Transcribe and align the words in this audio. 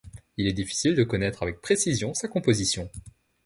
Il 0.37 0.47
est 0.47 0.53
difficile 0.53 0.95
de 0.95 1.03
connaître 1.03 1.43
avec 1.43 1.61
précision 1.61 2.15
sa 2.15 2.27
composition. 2.27 2.89